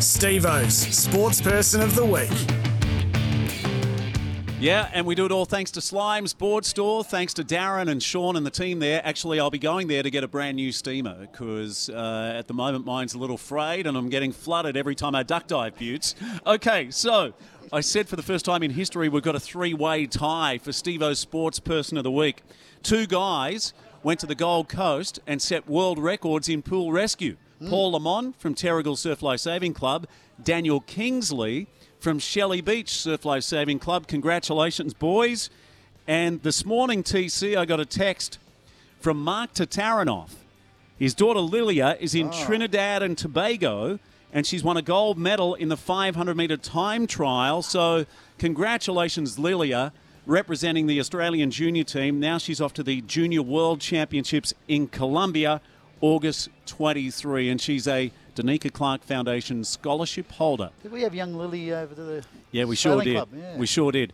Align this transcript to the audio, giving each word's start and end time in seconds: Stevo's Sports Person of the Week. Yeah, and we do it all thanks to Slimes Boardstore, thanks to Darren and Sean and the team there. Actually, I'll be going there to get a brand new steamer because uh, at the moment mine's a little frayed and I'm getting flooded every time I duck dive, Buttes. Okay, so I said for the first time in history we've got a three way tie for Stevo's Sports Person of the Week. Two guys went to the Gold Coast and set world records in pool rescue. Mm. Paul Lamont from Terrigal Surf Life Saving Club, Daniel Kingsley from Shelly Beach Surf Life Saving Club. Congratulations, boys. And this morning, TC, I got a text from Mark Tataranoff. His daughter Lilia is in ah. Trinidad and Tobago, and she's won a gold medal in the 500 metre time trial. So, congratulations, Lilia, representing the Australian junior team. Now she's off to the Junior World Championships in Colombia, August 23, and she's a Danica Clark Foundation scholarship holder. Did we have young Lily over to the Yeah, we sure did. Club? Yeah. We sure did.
Stevo's 0.00 0.74
Sports 0.74 1.42
Person 1.42 1.82
of 1.82 1.94
the 1.94 2.06
Week. 2.06 2.30
Yeah, 4.58 4.88
and 4.94 5.04
we 5.04 5.14
do 5.14 5.26
it 5.26 5.30
all 5.30 5.44
thanks 5.44 5.70
to 5.72 5.80
Slimes 5.80 6.36
Boardstore, 6.36 7.04
thanks 7.04 7.34
to 7.34 7.44
Darren 7.44 7.86
and 7.90 8.02
Sean 8.02 8.34
and 8.34 8.46
the 8.46 8.50
team 8.50 8.78
there. 8.78 9.02
Actually, 9.04 9.38
I'll 9.40 9.50
be 9.50 9.58
going 9.58 9.88
there 9.88 10.02
to 10.02 10.10
get 10.10 10.24
a 10.24 10.28
brand 10.28 10.56
new 10.56 10.72
steamer 10.72 11.26
because 11.30 11.90
uh, 11.90 12.34
at 12.34 12.48
the 12.48 12.54
moment 12.54 12.86
mine's 12.86 13.12
a 13.12 13.18
little 13.18 13.36
frayed 13.36 13.86
and 13.86 13.94
I'm 13.94 14.08
getting 14.08 14.32
flooded 14.32 14.74
every 14.74 14.94
time 14.94 15.14
I 15.14 15.22
duck 15.22 15.46
dive, 15.46 15.76
Buttes. 15.76 16.14
Okay, 16.46 16.90
so 16.90 17.34
I 17.70 17.82
said 17.82 18.08
for 18.08 18.16
the 18.16 18.22
first 18.22 18.46
time 18.46 18.62
in 18.62 18.70
history 18.70 19.10
we've 19.10 19.22
got 19.22 19.36
a 19.36 19.40
three 19.40 19.74
way 19.74 20.06
tie 20.06 20.56
for 20.56 20.70
Stevo's 20.70 21.18
Sports 21.18 21.60
Person 21.60 21.98
of 21.98 22.04
the 22.04 22.10
Week. 22.10 22.42
Two 22.82 23.06
guys 23.06 23.74
went 24.02 24.18
to 24.20 24.26
the 24.26 24.34
Gold 24.34 24.70
Coast 24.70 25.20
and 25.26 25.42
set 25.42 25.68
world 25.68 25.98
records 25.98 26.48
in 26.48 26.62
pool 26.62 26.90
rescue. 26.90 27.36
Mm. 27.60 27.68
Paul 27.68 27.92
Lamont 27.92 28.40
from 28.40 28.54
Terrigal 28.54 28.96
Surf 28.96 29.22
Life 29.22 29.40
Saving 29.40 29.74
Club, 29.74 30.06
Daniel 30.42 30.80
Kingsley 30.80 31.66
from 31.98 32.18
Shelly 32.18 32.60
Beach 32.60 32.90
Surf 32.90 33.24
Life 33.24 33.44
Saving 33.44 33.78
Club. 33.78 34.06
Congratulations, 34.06 34.94
boys. 34.94 35.50
And 36.06 36.42
this 36.42 36.64
morning, 36.64 37.02
TC, 37.02 37.56
I 37.56 37.66
got 37.66 37.78
a 37.78 37.84
text 37.84 38.38
from 39.00 39.22
Mark 39.22 39.52
Tataranoff. 39.52 40.36
His 40.98 41.14
daughter 41.14 41.40
Lilia 41.40 41.96
is 42.00 42.14
in 42.14 42.28
ah. 42.28 42.44
Trinidad 42.44 43.02
and 43.02 43.16
Tobago, 43.16 43.98
and 44.32 44.46
she's 44.46 44.62
won 44.62 44.76
a 44.76 44.82
gold 44.82 45.18
medal 45.18 45.54
in 45.54 45.68
the 45.68 45.76
500 45.76 46.36
metre 46.36 46.56
time 46.56 47.06
trial. 47.06 47.62
So, 47.62 48.06
congratulations, 48.38 49.38
Lilia, 49.38 49.92
representing 50.26 50.86
the 50.86 51.00
Australian 51.00 51.50
junior 51.50 51.84
team. 51.84 52.20
Now 52.20 52.38
she's 52.38 52.60
off 52.60 52.72
to 52.74 52.82
the 52.82 53.00
Junior 53.02 53.42
World 53.42 53.80
Championships 53.80 54.54
in 54.68 54.88
Colombia, 54.88 55.60
August 56.00 56.48
23, 56.66 57.50
and 57.50 57.60
she's 57.60 57.86
a 57.86 58.10
Danica 58.34 58.72
Clark 58.72 59.02
Foundation 59.02 59.64
scholarship 59.64 60.30
holder. 60.32 60.70
Did 60.82 60.92
we 60.92 61.02
have 61.02 61.14
young 61.14 61.34
Lily 61.34 61.74
over 61.74 61.94
to 61.94 62.02
the 62.02 62.24
Yeah, 62.52 62.64
we 62.64 62.76
sure 62.76 63.02
did. 63.02 63.16
Club? 63.16 63.28
Yeah. 63.36 63.56
We 63.58 63.66
sure 63.66 63.92
did. 63.92 64.08